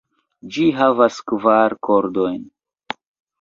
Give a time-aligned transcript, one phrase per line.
[0.53, 2.41] Ĝi havas kvar kordojn.